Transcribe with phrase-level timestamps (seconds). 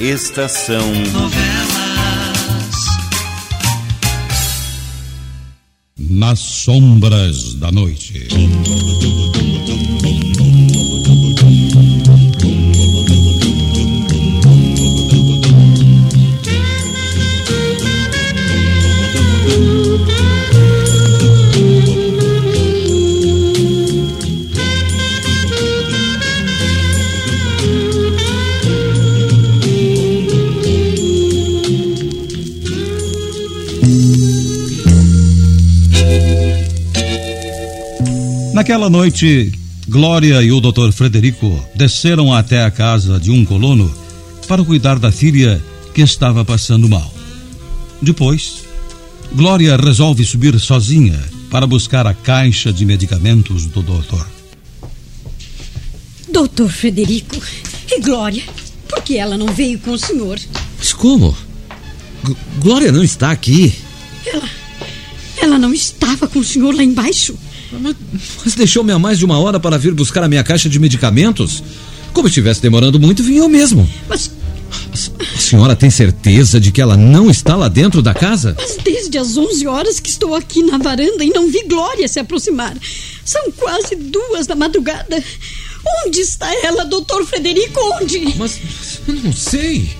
[0.00, 1.54] Estação Novelas.
[5.96, 8.26] Nas sombras da noite.
[38.54, 39.50] Naquela noite,
[39.88, 40.92] Glória e o Dr.
[40.92, 43.92] Frederico desceram até a casa de um colono
[44.46, 45.60] para cuidar da filha
[45.92, 47.12] que estava passando mal.
[48.00, 48.62] Depois,
[49.34, 54.24] Glória resolve subir sozinha para buscar a caixa de medicamentos do doutor.
[56.28, 57.42] Doutor Frederico
[57.90, 58.44] e Glória,
[58.88, 60.38] por que ela não veio com o senhor?
[60.78, 61.36] Mas como?
[62.24, 63.74] G Glória não está aqui.
[64.24, 64.48] Ela.
[65.38, 67.36] Ela não estava com o senhor lá embaixo?
[67.78, 67.96] Mas,
[68.44, 71.62] mas deixou-me há mais de uma hora para vir buscar a minha caixa de medicamentos?
[72.12, 73.88] Como estivesse demorando muito, vim eu mesmo.
[74.08, 74.30] Mas.
[75.34, 78.56] A senhora tem certeza de que ela não está lá dentro da casa?
[78.58, 82.18] Mas desde as 11 horas que estou aqui na varanda e não vi Glória se
[82.18, 82.76] aproximar.
[83.24, 85.22] São quase duas da madrugada.
[86.06, 87.80] Onde está ela, doutor Frederico?
[88.00, 88.34] Onde?
[88.36, 88.58] Mas
[89.06, 89.90] eu não sei.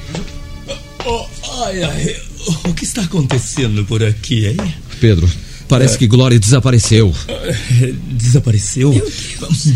[1.07, 1.27] Oh,
[1.65, 2.17] ai, ai,
[2.65, 4.75] o que está acontecendo por aqui, hein?
[5.01, 5.29] Pedro,
[5.69, 7.13] Parece que Glória desapareceu.
[8.13, 8.93] Desapareceu?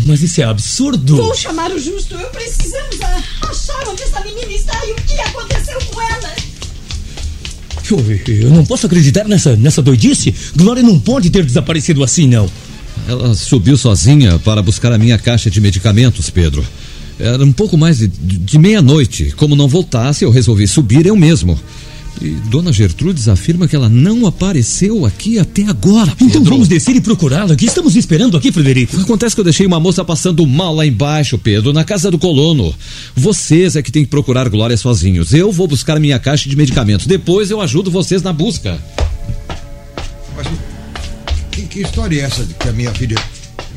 [0.05, 1.17] Mas isso é absurdo.
[1.17, 2.15] Vou chamar o justo.
[2.15, 2.97] Eu precisamos
[3.41, 6.35] achar onde essa menina está e o que aconteceu com ela.
[7.91, 10.33] Eu, eu não posso acreditar nessa, nessa doidice.
[10.55, 12.49] Glória não pode ter desaparecido assim, não.
[13.07, 16.63] Ela subiu sozinha para buscar a minha caixa de medicamentos, Pedro.
[17.19, 19.33] Era um pouco mais de, de meia-noite.
[19.35, 21.59] Como não voltasse, eu resolvi subir eu mesmo.
[22.21, 26.11] E Dona Gertrudes afirma que ela não apareceu aqui até agora.
[26.11, 26.25] Pedro.
[26.25, 27.55] Então vamos descer e procurá-la.
[27.55, 28.99] que estamos esperando aqui, Frederico?
[28.99, 32.73] Acontece que eu deixei uma moça passando mal lá embaixo, Pedro, na casa do colono.
[33.15, 35.33] Vocês é que tem que procurar Glória sozinhos.
[35.33, 37.05] Eu vou buscar minha caixa de medicamentos.
[37.05, 38.79] Depois eu ajudo vocês na busca.
[40.35, 40.47] Mas
[41.51, 43.17] que, que história é essa de que a minha filha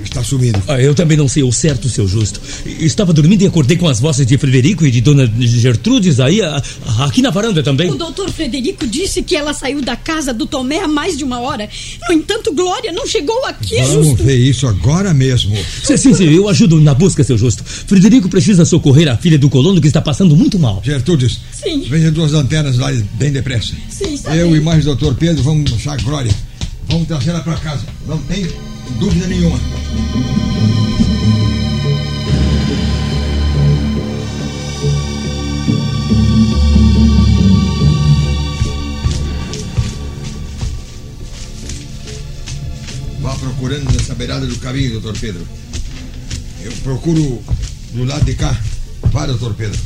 [0.05, 0.63] está sumindo.
[0.69, 2.41] Ah, eu também não sei o certo, seu justo.
[2.81, 6.63] Estava dormindo e acordei com as vozes de Frederico e de Dona Gertrudes aí, a,
[6.87, 7.91] a, aqui na varanda também.
[7.91, 11.41] O doutor Frederico disse que ela saiu da casa do Tomé há mais de uma
[11.41, 11.69] hora.
[12.09, 14.25] No entanto, Glória não chegou aqui, Vamos justo.
[14.25, 15.57] ver isso agora mesmo.
[15.85, 17.65] Sim, sim, sim, eu ajudo na busca, seu justo.
[17.65, 20.83] Frederico precisa socorrer a filha do colono que está passando muito mal.
[20.85, 21.85] Gertrudes, Sim.
[21.89, 23.75] veja duas lanternas lá bem depressa.
[23.89, 24.57] Sim, está Eu bem.
[24.57, 26.33] e mais o doutor Pedro vamos achar a Glória.
[26.89, 27.85] Vamos trazer ela para casa.
[28.07, 28.47] Não tem
[28.99, 29.59] dúvida nenhuma.
[43.21, 45.47] Vá procurando nessa beirada do caminho, doutor Pedro.
[46.63, 47.43] Eu procuro
[47.93, 48.59] do lado de cá.
[49.13, 49.79] Vá, doutor Pedro.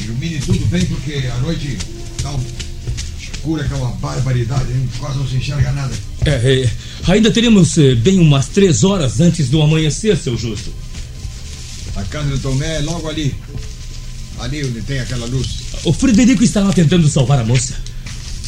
[0.00, 1.76] Ilumine tudo bem, porque a noite
[2.22, 2.34] tá
[3.20, 5.94] escura que é uma barbaridade, gente quase não se enxerga nada.
[6.26, 6.70] É, é,
[7.08, 10.72] ainda teremos eh, bem umas três horas antes do amanhecer, seu justo.
[11.96, 13.34] A casa do Tomé é logo ali.
[14.38, 15.46] Ali onde tem aquela luz.
[15.84, 17.74] O Frederico está lá tentando salvar a moça.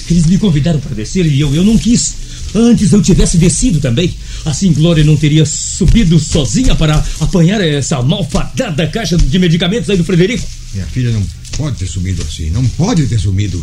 [0.08, 2.14] Eles me convidaram para descer e eu, eu não quis.
[2.54, 4.14] Antes eu tivesse descido também.
[4.44, 10.04] Assim Glória não teria subido sozinha para apanhar essa malfadada caixa de medicamentos aí do
[10.04, 10.46] Frederico.
[10.74, 13.62] Minha filha não pode ter sumido assim, não pode ter sumido.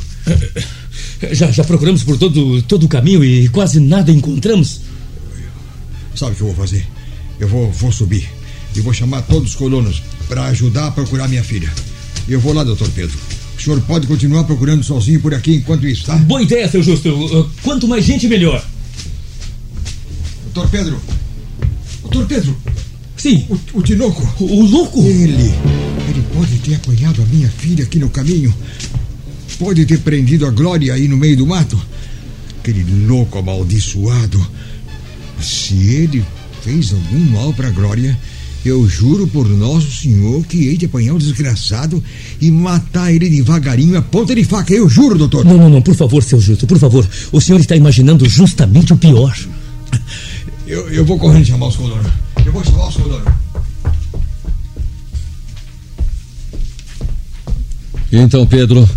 [1.31, 4.81] Já, já procuramos por todo, todo o caminho e quase nada encontramos.
[6.15, 6.85] Sabe o que eu vou fazer?
[7.39, 8.29] Eu vou, vou subir
[8.75, 11.71] e vou chamar todos os colonos para ajudar a procurar minha filha.
[12.29, 13.17] Eu vou lá, doutor Pedro.
[13.57, 16.15] O senhor pode continuar procurando sozinho por aqui enquanto isso, tá?
[16.17, 17.49] Boa ideia, seu justo.
[17.63, 18.63] Quanto mais gente, melhor.
[20.53, 21.01] Doutor Pedro!
[22.03, 22.55] Doutor Pedro!
[23.17, 24.21] Sim, O, o Tinoco!
[24.39, 25.01] o, o louco.
[25.01, 25.51] Ele.
[26.37, 28.53] Pode ter apanhado a minha filha aqui no caminho.
[29.57, 31.81] Pode ter prendido a Glória aí no meio do mato.
[32.59, 34.45] Aquele louco amaldiçoado.
[35.41, 36.23] Se ele
[36.61, 38.15] fez algum mal pra Glória,
[38.63, 42.03] eu juro por Nosso Senhor que hei de apanhar o desgraçado
[42.39, 44.71] e matar ele devagarinho a ponta de faca.
[44.71, 45.43] Eu juro, doutor.
[45.43, 47.09] Não, não, não, por favor, seu justo, por favor.
[47.31, 49.35] O senhor está imaginando justamente o pior.
[50.67, 52.11] Eu, eu vou correndo chamar os colonos.
[52.45, 53.46] Eu vou chamar os colonos.
[58.11, 58.87] Então, Pedro,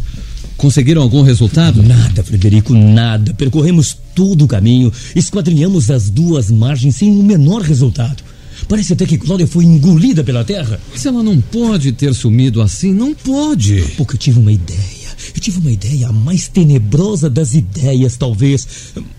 [0.57, 1.83] conseguiram algum resultado?
[1.83, 3.35] Nada, Frederico, nada.
[3.35, 8.23] Percorremos todo o caminho, esquadrinhamos as duas margens sem o menor resultado.
[8.69, 10.79] Parece até que Glória foi engolida pela terra.
[10.95, 13.83] Se ela não pode ter sumido assim, não pode.
[13.97, 15.01] Porque eu tive uma ideia.
[15.35, 18.67] Eu tive uma ideia, a mais tenebrosa das ideias, talvez.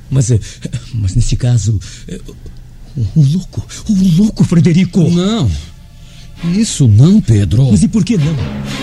[0.09, 0.31] Mas,
[0.93, 2.19] mas neste caso, eh,
[2.95, 5.01] o louco, o louco, Frederico.
[5.09, 5.49] Não.
[6.43, 7.69] Isso não, Pedro.
[7.69, 8.35] Mas e por que não?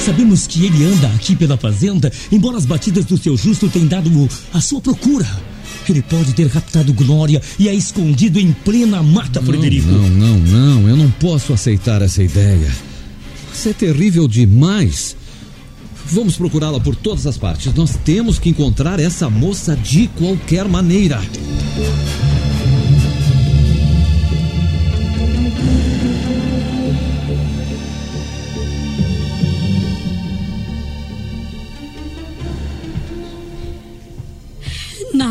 [0.05, 4.28] Sabemos que ele anda aqui pela fazenda, embora as batidas do seu justo tenham dado
[4.52, 5.26] a sua procura.
[5.88, 9.88] Ele pode ter raptado Glória e a escondido em plena mata, não, Frederico.
[9.88, 10.88] Não, não, não.
[10.88, 12.70] Eu não posso aceitar essa ideia.
[13.52, 15.16] Isso é terrível demais.
[16.11, 17.72] Vamos procurá-la por todas as partes.
[17.75, 21.20] Nós temos que encontrar essa moça de qualquer maneira.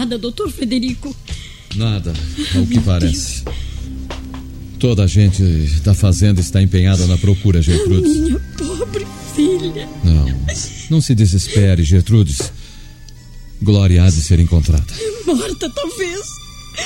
[0.07, 1.13] Nada, doutor Frederico.
[1.75, 2.13] Nada,
[2.55, 3.43] ao que parece.
[4.79, 5.43] Toda a gente
[5.83, 8.15] da fazenda está empenhada na procura, Gertrudes.
[8.15, 9.05] Minha pobre
[9.35, 9.89] filha.
[10.05, 10.25] Não,
[10.89, 12.53] não se desespere, Gertrudes.
[13.61, 14.85] Glória há de ser encontrada.
[15.25, 16.21] Morta, talvez.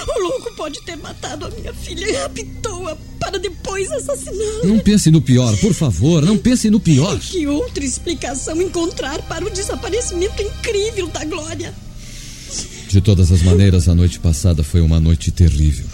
[0.07, 4.63] O louco pode ter matado a minha filha e raptou-a para depois assassiná-la.
[4.63, 7.19] Não pense no pior, por favor, não pense no pior.
[7.19, 11.71] Que outra explicação encontrar para o desaparecimento incrível da Glória?
[12.91, 15.87] De todas as maneiras, a noite passada foi uma noite terrível.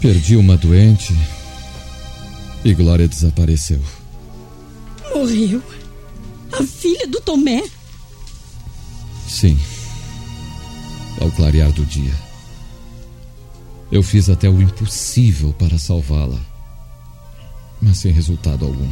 [0.00, 1.14] Perdi uma doente
[2.64, 3.82] e Glória desapareceu.
[5.14, 5.62] Morreu?
[6.50, 7.62] A filha do Tomé?
[9.28, 9.60] Sim.
[11.20, 12.14] Ao clarear do dia.
[13.92, 16.40] Eu fiz até o impossível para salvá-la,
[17.82, 18.88] mas sem resultado algum.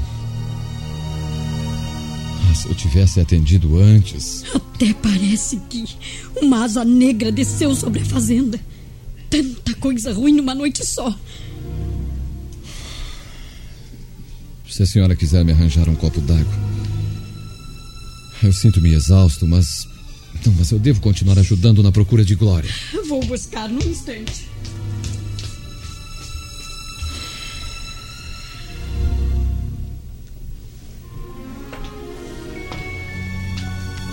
[2.54, 4.44] Se eu tivesse atendido antes.
[4.52, 5.84] Até parece que
[6.42, 8.58] uma asa negra desceu sobre a fazenda.
[9.30, 11.16] Tanta coisa ruim numa noite só.
[14.68, 16.52] Se a senhora quiser me arranjar um copo d'água.
[18.42, 19.86] Eu sinto-me exausto, mas.
[20.44, 22.70] Não, mas eu devo continuar ajudando na procura de Glória.
[23.08, 24.48] Vou buscar num instante.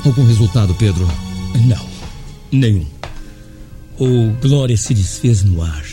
[0.06, 1.08] Algum resultado, Pedro?
[1.68, 1.86] Não,
[2.52, 2.86] nenhum.
[3.98, 5.86] Ou Glória se desfez no ar,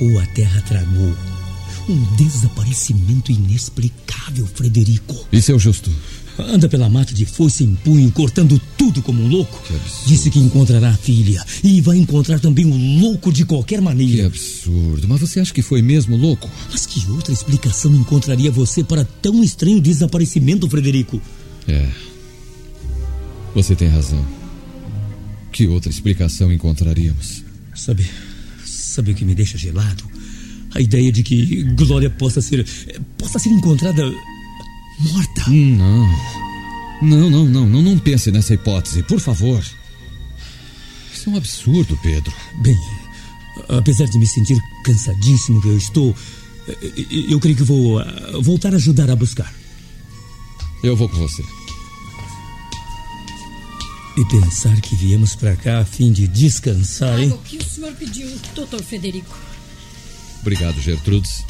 [0.00, 1.14] ou a terra tragou.
[1.88, 5.14] Um desaparecimento inexplicável, Frederico.
[5.30, 5.90] E seu justo?
[6.38, 9.62] Anda pela mata de foice em punho, cortando tudo como um louco.
[9.68, 10.08] Que absurdo.
[10.08, 11.44] Disse que encontrará a filha.
[11.62, 14.26] E vai encontrar também o louco de qualquer Que maneira.
[14.26, 15.06] absurdo.
[15.06, 16.50] Mas você acha que foi mesmo louco?
[16.72, 21.20] Mas que outra explicação encontraria você para tão estranho desaparecimento, Frederico?
[21.68, 21.88] É.
[23.54, 24.24] Você tem razão.
[25.52, 27.44] Que outra explicação encontraríamos?
[27.74, 28.04] Sabe,
[28.64, 30.04] sabe o que me deixa gelado?
[30.74, 32.66] A ideia de que Glória possa ser
[33.16, 34.02] possa ser encontrada
[35.00, 35.48] morta.
[35.48, 36.44] Não.
[37.02, 39.62] Não, não, não, não, não pense nessa hipótese, por favor.
[41.12, 42.32] Isso é um absurdo, Pedro.
[42.62, 42.76] Bem,
[43.68, 46.16] apesar de me sentir cansadíssimo que eu estou,
[47.30, 49.52] eu creio que vou ah, voltar a ajudar a buscar.
[50.82, 51.42] Eu vou com você.
[54.16, 57.32] E pensar que viemos pra cá a fim de descansar, hein?
[57.32, 59.36] O que o senhor pediu, doutor Frederico?
[60.40, 61.44] Obrigado, Gertrudes.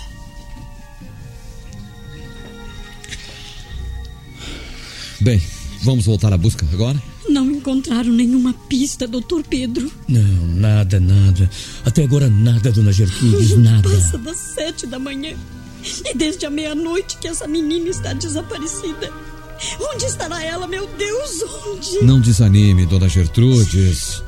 [5.20, 5.42] Bem,
[5.82, 7.02] vamos voltar à busca agora?
[7.28, 9.90] Não encontraram nenhuma pista, doutor Pedro.
[10.08, 11.50] Não, nada, nada.
[11.84, 13.90] Até agora nada, dona Gertrudes, nada.
[13.90, 15.36] Passa das sete da manhã.
[16.04, 19.12] E desde a meia-noite que essa menina está desaparecida.
[19.80, 21.42] Onde estará ela, meu Deus?
[21.66, 22.02] Onde?
[22.02, 24.22] Não desanime, dona Gertrudes.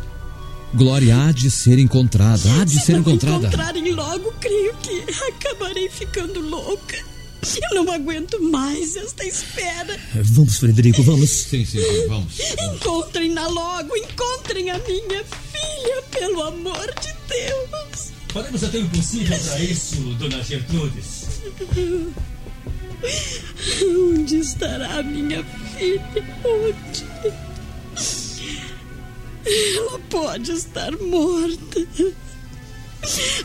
[0.75, 3.47] Glória há de ser encontrada, há de Se ser não encontrada.
[3.47, 6.97] encontrarem logo, creio que acabarei ficando louca.
[7.71, 9.97] Eu não aguento mais esta espera.
[10.17, 11.31] Vamos, Frederico, vamos.
[11.31, 11.79] Sim, sim,
[12.09, 12.35] vamos.
[12.75, 18.13] Encontrem-na logo, encontrem a minha filha, pelo amor de Deus.
[18.33, 21.27] Faremos até o impossível para isso, dona Gertrudes.
[23.83, 26.03] Onde estará minha filha?
[26.45, 27.07] Onde?
[29.47, 31.87] Ela pode estar morta.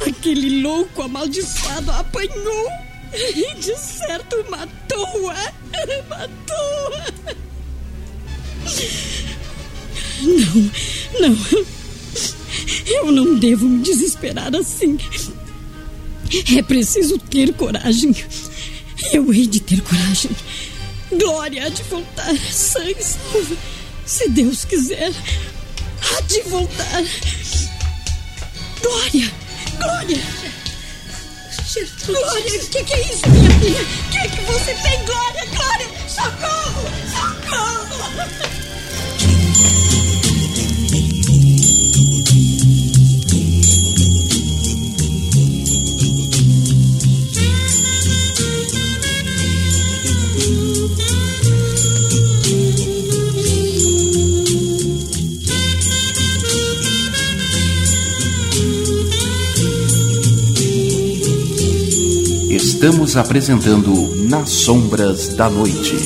[0.08, 2.70] Aquele louco amaldiçoado a apanhou
[3.14, 5.54] e de certo matou-a.
[6.10, 7.14] Matou-a.
[10.22, 10.72] Não,
[11.20, 11.38] não.
[12.86, 14.98] Eu não devo me desesperar assim.
[16.58, 18.16] É preciso ter coragem.
[19.12, 20.32] Eu hei de ter coragem.
[21.12, 23.58] Glória há de voltar e salva.
[24.06, 25.12] Se Deus quiser,
[26.02, 27.04] há de voltar.
[28.82, 29.32] Glória!
[29.78, 30.22] Glória!
[32.06, 33.82] Glória, o que, que, é isso, minha filha?
[33.82, 35.46] O que, que você tem, Glória?
[35.46, 36.84] Glória, socorro!
[37.10, 37.62] Socorro!
[63.16, 63.94] Apresentando
[64.30, 65.98] Nas Sombras da Noite.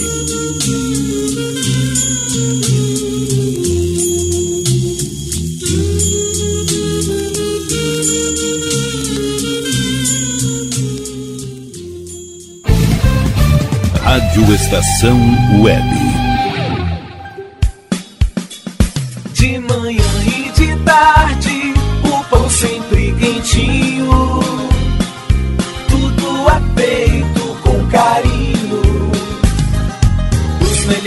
[14.02, 15.20] Rádio Estação
[15.62, 16.05] Web.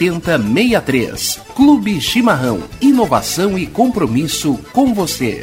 [0.00, 1.40] 7063.
[1.54, 2.62] Clube Chimarrão.
[2.80, 5.42] Inovação e compromisso com você.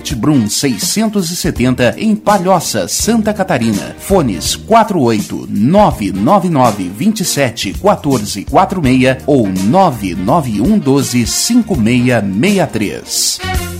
[0.00, 3.94] Guedert Brum 670 em Palhoça, Santa Catarina.
[3.98, 13.79] Fones 48 999 27 14 46 ou 991 12 5663.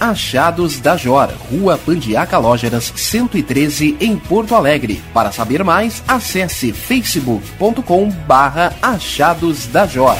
[0.00, 5.02] Achados da Jor, Rua Pandiaca Lógeras, 113, em Porto Alegre.
[5.12, 10.16] Para saber mais, acesse facebook.com barra Achados da Jor.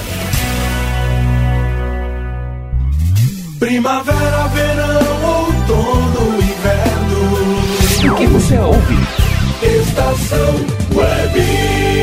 [3.58, 8.12] Primavera, verão, outono, inverno.
[8.12, 8.96] O que você ouve?
[9.62, 10.54] Estação
[10.94, 11.95] Web.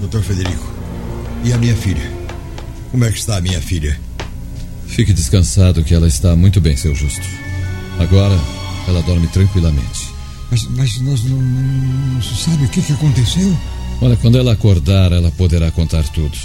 [0.00, 0.66] Doutor Federico,
[1.44, 2.10] e a minha filha?
[2.90, 4.00] Como é que está a minha filha?
[4.86, 7.26] Fique descansado que ela está muito bem, seu justo.
[7.98, 8.34] Agora
[8.88, 10.08] ela dorme tranquilamente.
[10.50, 13.56] Mas, mas nós não, não, sabe o que, que aconteceu?
[14.00, 16.36] Olha, quando ela acordar, ela poderá contar tudo.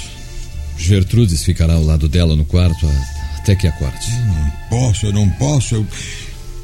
[0.78, 2.86] Gertrudes ficará ao lado dela no quarto
[3.40, 4.12] até que acorde.
[4.12, 5.76] Não posso, eu não posso.
[5.76, 5.88] Eu...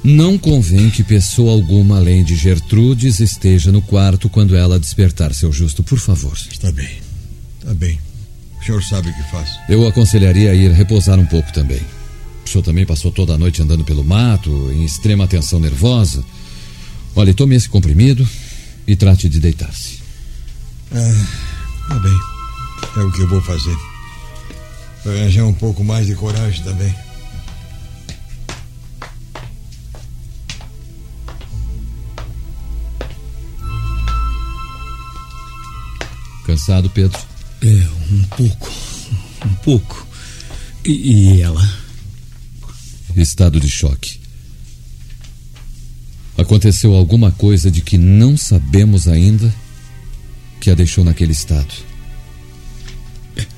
[0.03, 5.51] Não convém que pessoa alguma além de Gertrudes esteja no quarto quando ela despertar, seu
[5.51, 6.35] justo, por favor.
[6.49, 6.89] Está bem,
[7.59, 7.99] está bem.
[8.59, 9.49] O senhor sabe o que faz.
[9.69, 11.81] Eu aconselharia a ir repousar um pouco também.
[12.43, 16.23] O senhor também passou toda a noite andando pelo mato, em extrema tensão nervosa.
[17.15, 18.27] Olha, tome esse comprimido
[18.87, 19.99] e trate de deitar-se.
[20.91, 21.25] Ah,
[21.87, 22.19] tá bem.
[22.97, 23.75] É o que eu vou fazer.
[25.03, 26.93] Pra arranjar um pouco mais de coragem também.
[36.51, 37.17] Cansado, Pedro?
[37.61, 38.69] É, um pouco.
[39.45, 40.05] Um pouco.
[40.83, 40.91] E,
[41.37, 41.65] e ela?
[43.15, 44.19] Estado de choque.
[46.37, 49.53] Aconteceu alguma coisa de que não sabemos ainda
[50.59, 51.73] que a deixou naquele estado.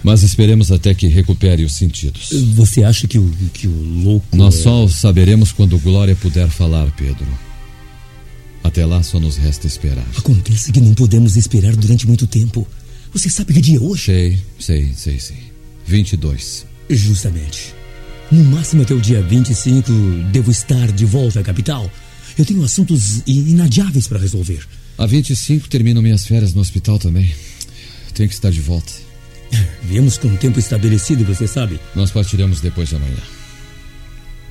[0.04, 2.30] Mas esperemos até que recupere os sentidos.
[2.54, 4.38] Você acha que o, que o louco.
[4.38, 7.26] Nós é- só o saberemos quando Glória puder falar, Pedro.
[8.64, 10.06] Até lá só nos resta esperar.
[10.16, 12.68] Acontece que não podemos esperar durante muito tempo.
[13.14, 14.06] Você sabe que dia é hoje?
[14.06, 15.38] Sei, sei, sei, sei.
[15.86, 16.66] 22.
[16.90, 17.74] Justamente.
[18.32, 19.92] No máximo até o dia 25,
[20.32, 21.90] devo estar de volta à capital.
[22.38, 24.66] Eu tenho assuntos inadiáveis para resolver.
[24.98, 27.32] A 25 termino minhas férias no hospital também.
[28.16, 28.92] Tenho que estar de volta.
[29.84, 31.80] Viemos com um tempo estabelecido, você sabe.
[31.96, 33.22] Nós partiremos depois de amanhã.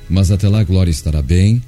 [0.09, 1.61] Mas até lá, Glória estará bem.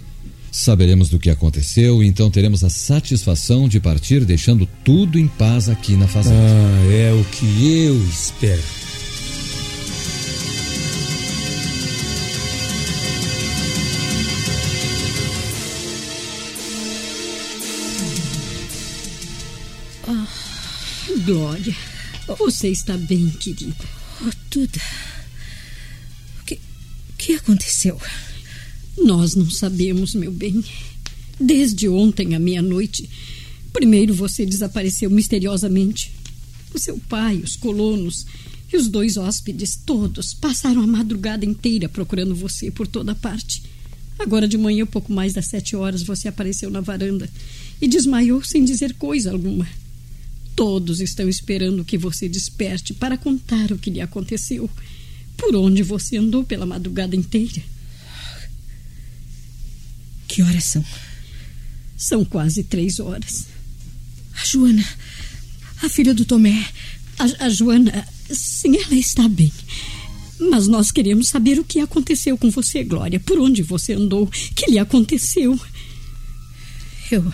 [0.56, 5.68] Saberemos do que aconteceu e então teremos a satisfação de partir deixando tudo em paz
[5.68, 6.38] aqui na fazenda.
[6.40, 8.64] Ah, é o que eu espero.
[21.25, 21.75] Glória,
[22.38, 23.75] você está bem, querida.
[24.22, 24.79] Oh, Duda.
[26.40, 26.62] O que,
[27.18, 28.00] que aconteceu?
[28.98, 30.64] Nós não sabemos, meu bem.
[31.40, 33.10] Desde ontem à meia-noite.
[33.74, 36.12] Primeiro você desapareceu misteriosamente.
[36.74, 38.25] O seu pai, os colonos
[38.72, 43.64] e os dois hóspedes, todos, passaram a madrugada inteira procurando você por toda parte.
[44.18, 47.29] Agora de manhã, pouco mais das sete horas, você apareceu na varanda
[47.81, 49.68] e desmaiou sem dizer coisa alguma.
[50.55, 54.70] Todos estão esperando que você desperte para contar o que lhe aconteceu.
[55.36, 57.62] Por onde você andou pela madrugada inteira?
[60.36, 60.84] Que horas são?
[61.96, 63.46] São quase três horas.
[64.42, 64.86] A Joana,
[65.82, 66.68] a filha do Tomé.
[67.18, 69.50] A, a Joana, sim, ela está bem.
[70.38, 73.18] Mas nós queremos saber o que aconteceu com você, Glória.
[73.18, 74.26] Por onde você andou?
[74.26, 75.58] O que lhe aconteceu?
[77.10, 77.34] Eu.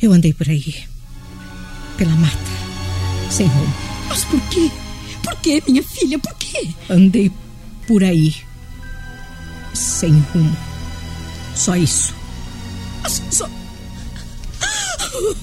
[0.00, 0.84] Eu andei por aí.
[1.98, 2.38] Pela mata.
[3.28, 3.74] Sem rumo.
[4.08, 4.70] Mas por quê?
[5.24, 6.16] Por quê, minha filha?
[6.16, 6.68] Por quê?
[6.88, 7.28] Andei
[7.88, 8.45] por aí.
[9.76, 10.56] Sem rumo.
[11.54, 12.14] Só isso.
[13.30, 13.48] Só...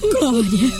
[0.00, 0.72] Glória,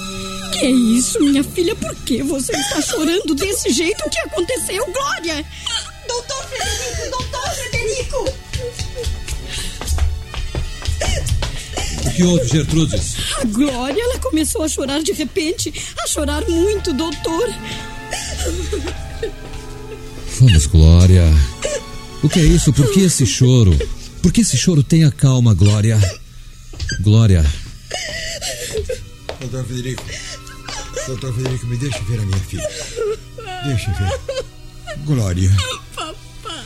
[0.53, 1.75] que é isso, minha filha?
[1.77, 4.05] Por que você está chorando desse jeito?
[4.05, 5.45] O que aconteceu, Glória?
[6.07, 8.25] Doutor Frederico, doutor Frederico!
[12.05, 13.17] O que houve, Gertrudes?
[13.41, 15.73] A Glória, ela começou a chorar de repente.
[16.03, 17.49] A chorar muito, doutor.
[20.41, 21.25] Vamos, Glória.
[22.25, 22.73] O que é isso?
[22.73, 23.77] Por que esse choro?
[24.23, 24.83] Por que esse choro?
[24.83, 26.01] Tenha calma, Glória.
[27.03, 27.45] Glória.
[29.41, 30.03] Doutor Federico.
[31.07, 32.69] Doutor Federico, me deixe ver a minha filha.
[33.67, 35.05] Deixe ver.
[35.05, 35.51] Glória.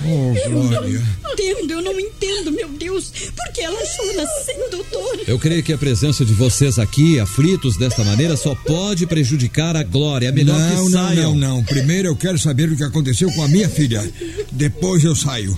[0.07, 1.03] Oh, Glória.
[1.39, 3.13] Entendo, eu não entendo, meu Deus.
[3.37, 5.21] Por que ela chora assim, doutor?
[5.25, 9.85] Eu creio que a presença de vocês aqui, aflitos desta maneira, só pode prejudicar a
[9.85, 10.29] Glória.
[10.29, 11.35] É melhor não, que não, saiam.
[11.37, 11.65] não, não.
[11.65, 14.03] Primeiro eu quero saber o que aconteceu com a minha filha.
[14.51, 15.57] Depois eu saio.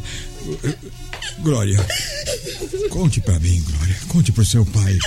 [1.39, 1.79] Glória.
[2.91, 3.97] Conte pra mim, Glória.
[4.09, 4.99] Conte pro seu pai.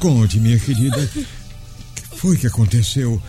[0.00, 0.98] Conte, minha querida.
[0.98, 1.08] O
[1.94, 3.22] que foi que aconteceu?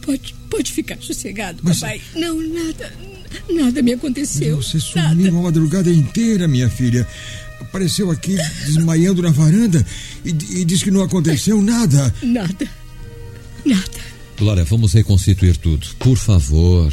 [0.00, 2.00] Pode, pode ficar sossegado, Mas- papai.
[2.14, 2.92] Não, nada.
[3.48, 4.56] Nada me aconteceu.
[4.56, 7.06] Você sumiu a madrugada inteira, minha filha.
[7.60, 9.84] Apareceu aqui desmaiando na varanda
[10.24, 12.14] e, e disse que não aconteceu nada.
[12.22, 12.68] Nada.
[13.64, 14.00] Nada.
[14.36, 15.86] Glória, vamos reconstituir tudo.
[15.98, 16.92] Por favor.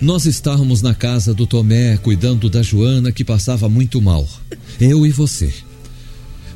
[0.00, 4.26] Nós estávamos na casa do Tomé, cuidando da Joana, que passava muito mal.
[4.80, 5.52] Eu e você.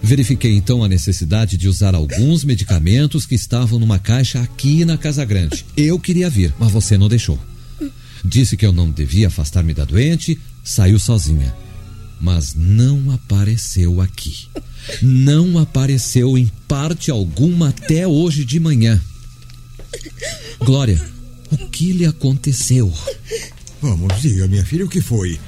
[0.03, 5.25] Verifiquei então a necessidade de usar alguns medicamentos que estavam numa caixa aqui na Casa
[5.25, 5.65] Grande.
[5.77, 7.39] Eu queria vir, mas você não deixou.
[8.25, 11.55] Disse que eu não devia afastar-me da doente, saiu sozinha.
[12.21, 14.47] Mas não apareceu aqui.
[15.01, 19.01] Não apareceu em parte alguma até hoje de manhã.
[20.59, 21.01] Glória,
[21.51, 22.93] o que lhe aconteceu?
[23.81, 25.39] Vamos, diga, minha filha, o que foi?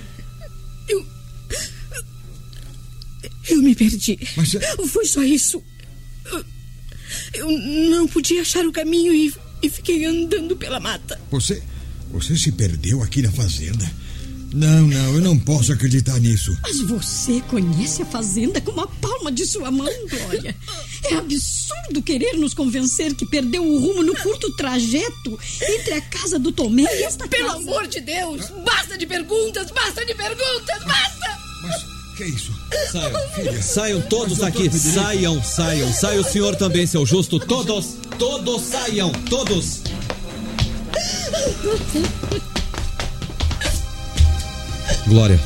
[3.49, 4.19] Eu me perdi.
[4.37, 5.63] Mas é- Foi só isso.
[7.33, 7.49] Eu-
[7.91, 11.21] não podia achar o caminho e, e fiquei andando pela mata.
[11.31, 11.63] Você.
[12.13, 13.91] Você se perdeu aqui na fazenda?
[14.53, 16.57] Não, não, eu não posso acreditar nisso.
[16.63, 20.55] Mas você conhece a fazenda com uma palma de sua mão, Glória.
[21.11, 26.39] É absurdo querer nos convencer que perdeu o rumo no curto trajeto entre a casa
[26.39, 27.59] do Tomé e esta Pelo casa.
[27.59, 28.49] amor de Deus!
[28.65, 31.39] Basta de perguntas, basta de perguntas, basta!
[31.65, 32.53] Mas que isso?
[32.93, 33.63] Saiam, Filha.
[33.63, 34.71] saiam todos Mas, doutor aqui.
[34.71, 35.93] Federico- Saiam, saiam.
[35.93, 37.39] Saia o senhor também, seu justo.
[37.39, 39.81] Todos, todos saiam, todos.
[45.07, 45.39] Glória.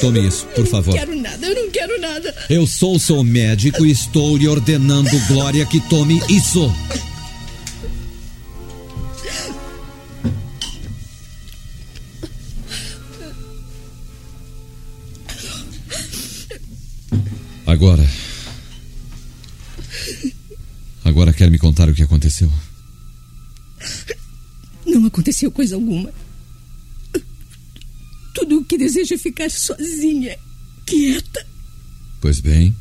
[0.00, 0.94] Tome isso, por favor.
[0.94, 2.34] Não quero nada, eu não quero nada.
[2.50, 6.70] Eu sou seu médico e estou lhe ordenando, Glória, que tome isso.
[17.76, 18.08] Agora.
[21.04, 22.50] Agora quer me contar o que aconteceu?
[24.86, 26.10] Não aconteceu coisa alguma.
[28.32, 30.38] Tudo o que desejo é ficar sozinha,
[30.86, 31.46] quieta.
[32.18, 32.74] Pois bem,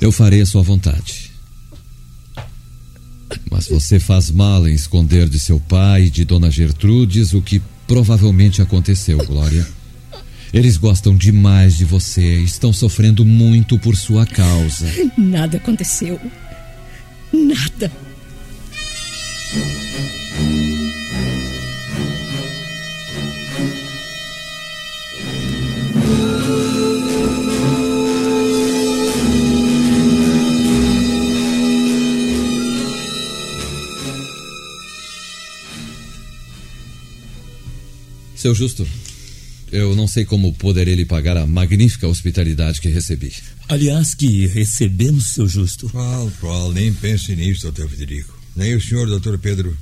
[0.00, 1.30] eu farei a sua vontade.
[3.50, 7.60] Mas você faz mal em esconder de seu pai e de Dona Gertrudes o que
[7.86, 9.68] provavelmente aconteceu, Glória.
[10.52, 14.86] Eles gostam demais de você, estão sofrendo muito por sua causa.
[15.16, 16.20] Nada aconteceu.
[17.32, 17.90] Nada.
[38.34, 38.86] Seu Justo,
[39.72, 43.32] eu não sei como poderei lhe pagar a magnífica hospitalidade que recebi.
[43.68, 45.88] Aliás, que recebemos, seu justo.
[45.90, 48.38] Qual, qual, nem pense nisso, doutor Federico.
[48.56, 49.76] Nem o senhor, doutor Pedro.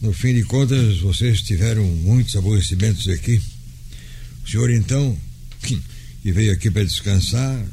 [0.00, 3.40] No fim de contas, vocês tiveram muitos aborrecimentos aqui.
[4.44, 5.16] O senhor, então,
[5.62, 7.64] que veio aqui para descansar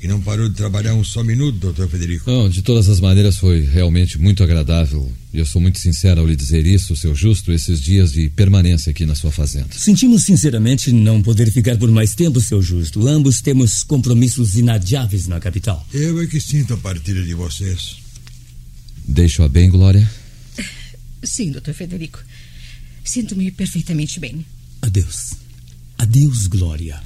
[0.00, 2.30] e não parou de trabalhar um só minuto, doutor Federico.
[2.30, 5.10] Não, de todas as maneiras foi realmente muito agradável.
[5.34, 8.90] E eu sou muito sincero ao lhe dizer isso, seu Justo, esses dias de permanência
[8.90, 9.68] aqui na sua fazenda.
[9.72, 13.06] Sentimos sinceramente não poder ficar por mais tempo, seu justo.
[13.08, 15.84] Ambos temos compromissos inadiáveis na capital.
[15.92, 17.96] Eu é que sinto a partida de vocês.
[19.06, 20.08] Deixo-a bem, Glória?
[21.24, 22.20] Sim, doutor Federico.
[23.02, 24.44] Sinto-me perfeitamente bem.
[24.80, 25.32] Adeus.
[25.98, 27.02] Adeus, Glória.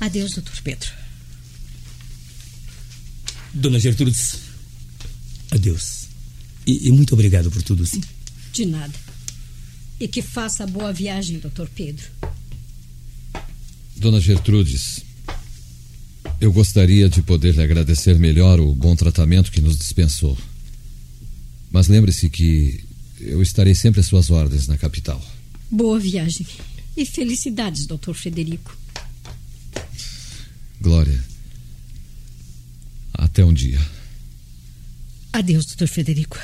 [0.00, 0.99] Adeus, doutor Pedro.
[3.52, 4.36] Dona Gertrudes,
[5.50, 6.06] adeus.
[6.66, 8.00] E, e muito obrigado por tudo, sim.
[8.52, 8.94] De nada.
[9.98, 12.04] E que faça boa viagem, doutor Pedro.
[13.96, 15.04] Dona Gertrudes,
[16.40, 20.38] eu gostaria de poder lhe agradecer melhor o bom tratamento que nos dispensou.
[21.70, 22.82] Mas lembre-se que
[23.20, 25.22] eu estarei sempre às suas ordens na capital.
[25.70, 26.46] Boa viagem.
[26.96, 28.76] E felicidades, doutor Frederico.
[30.80, 31.29] Glória.
[33.40, 33.80] Até um dia.
[35.32, 36.38] Adeus, doutor Federico.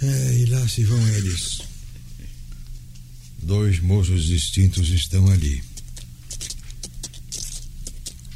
[0.00, 1.60] É, e lá se vão eles.
[3.42, 5.62] Dois moços distintos estão ali.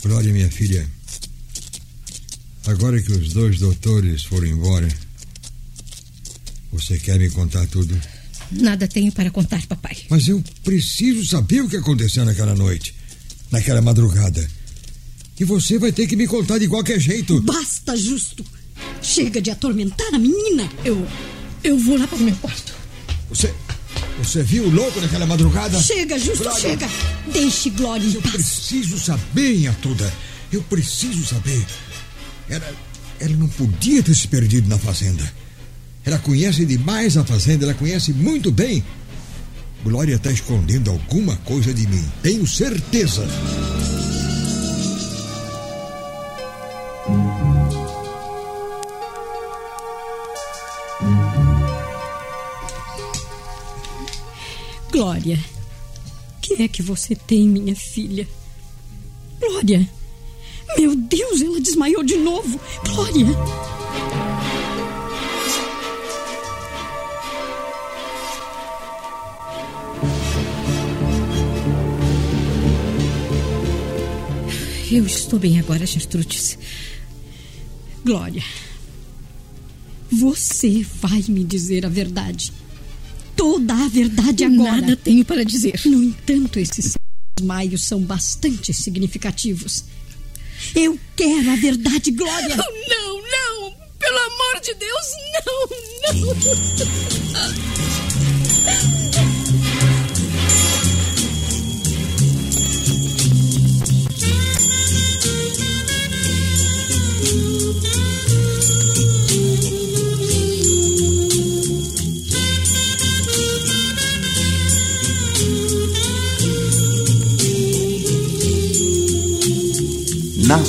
[0.03, 0.87] Glória, minha filha.
[2.67, 4.89] Agora que os dois doutores foram embora,
[6.71, 7.99] você quer me contar tudo?
[8.51, 9.97] Nada tenho para contar, papai.
[10.09, 12.95] Mas eu preciso saber o que aconteceu naquela noite,
[13.51, 14.49] naquela madrugada.
[15.39, 17.41] E você vai ter que me contar de qualquer jeito.
[17.43, 18.45] Basta, justo.
[19.01, 20.69] Chega de atormentar a menina.
[20.85, 21.07] Eu.
[21.63, 22.75] Eu vou lá para o meu quarto.
[23.29, 23.53] Você.
[24.23, 25.81] Você viu o louco naquela madrugada?
[25.81, 26.61] Chega, justo, Glória.
[26.61, 26.89] chega.
[27.33, 28.35] Deixe Glória em Eu paz.
[28.35, 30.13] preciso saber, Inhatuda.
[30.53, 31.65] Eu preciso saber.
[32.49, 32.75] Ela,
[33.19, 35.33] ela não podia ter se perdido na fazenda.
[36.05, 38.85] Ela conhece demais a fazenda, ela conhece muito bem.
[39.83, 43.27] Glória está escondendo alguma coisa de mim, tenho certeza.
[54.93, 55.39] Glória,
[56.57, 58.29] que é que você tem, minha filha?
[59.39, 59.89] Glória!
[60.77, 62.61] Meu Deus, ela desmaiou de novo!
[62.85, 63.70] Glória!
[74.91, 76.59] Eu estou bem agora, Gertrudes.
[78.05, 78.43] Glória,
[80.11, 82.53] você vai me dizer a verdade.
[83.37, 84.81] Toda a verdade agora.
[84.81, 85.81] Nada tenho para dizer.
[85.85, 86.95] No entanto, esses
[87.39, 89.85] desmaios são bastante significativos.
[90.75, 92.57] Eu quero a verdade, Glória.
[92.57, 93.73] Não, não!
[93.97, 95.07] Pelo amor de Deus,
[95.47, 95.69] não,
[96.15, 96.35] não!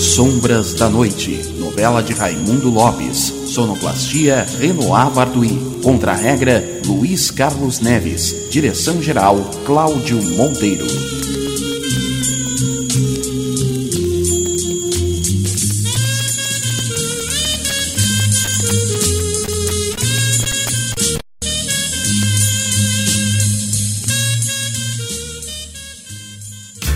[0.02, 9.38] Sombras da Noite, novela de Raimundo Lopes, sonoplastia Renoir Barduí, contra-regra Luiz Carlos Neves, direção-geral
[9.64, 10.88] Cláudio Monteiro.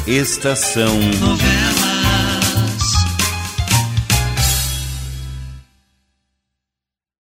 [0.07, 1.64] Estação Novela.